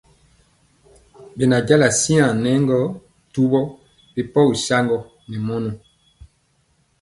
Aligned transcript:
Bɛnja 1.37 1.87
siaŋ 2.01 2.29
nɛ 2.43 2.51
gɔ 2.67 2.79
duwɔ 3.33 3.61
ri 4.13 4.21
pɔgi 4.33 4.55
saŋgɔ 4.65 4.97
ne 5.29 5.35
mɔnɔ. 5.47 5.71